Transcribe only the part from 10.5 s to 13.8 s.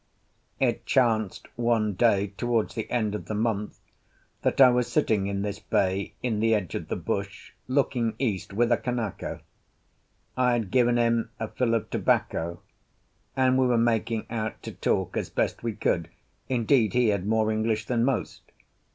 had given him a fill of tobacco, and we were